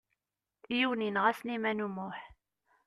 [0.77, 2.19] Yiwen yenɣa Sliman U Muḥ.